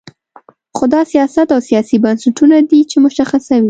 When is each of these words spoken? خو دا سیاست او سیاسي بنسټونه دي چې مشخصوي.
خو 0.75 0.85
دا 0.93 1.01
سیاست 1.11 1.47
او 1.55 1.59
سیاسي 1.69 1.97
بنسټونه 2.03 2.55
دي 2.69 2.79
چې 2.89 2.97
مشخصوي. 3.05 3.59